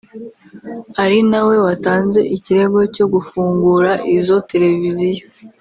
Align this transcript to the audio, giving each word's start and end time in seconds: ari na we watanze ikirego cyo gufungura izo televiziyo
ari 1.03 1.19
na 1.29 1.41
we 1.47 1.55
watanze 1.65 2.19
ikirego 2.35 2.79
cyo 2.95 3.05
gufungura 3.13 3.91
izo 4.17 4.37
televiziyo 4.51 5.23